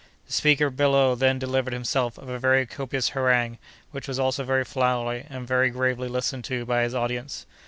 The 0.25 0.33
speaker 0.33 0.71
below 0.71 1.13
then 1.13 1.37
delivered 1.37 1.73
himself 1.73 2.17
of 2.17 2.27
a 2.27 2.39
very 2.39 2.65
copious 2.65 3.09
harangue, 3.09 3.59
which 3.91 4.07
was 4.07 4.17
also 4.17 4.43
very 4.43 4.63
flowery 4.63 5.27
and 5.29 5.47
very 5.47 5.69
gravely 5.69 6.07
listened 6.07 6.43
to 6.45 6.65
by 6.65 6.81
his 6.81 6.95
audience. 6.95 7.45